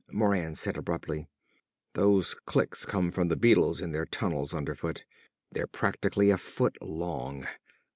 [0.11, 1.27] Moran said abruptly;
[1.93, 5.05] "Those clicks come from the beetles in their tunnels underfoot.
[5.51, 7.45] They're practically a foot long.